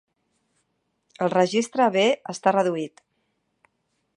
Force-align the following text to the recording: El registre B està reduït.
El 1.25 1.31
registre 1.35 1.87
B 1.97 2.07
està 2.35 2.55
reduït. 2.59 3.05